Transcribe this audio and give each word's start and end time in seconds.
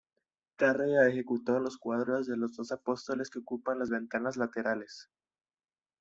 Tárrega 0.57 1.07
ejecutó 1.07 1.59
los 1.59 1.77
cuadros 1.77 2.25
de 2.25 2.35
los 2.35 2.55
doce 2.55 2.73
apóstoles 2.73 3.29
que 3.29 3.37
ocupan 3.37 3.77
las 3.77 3.91
ventanas 3.91 4.35
laterales. 4.35 5.11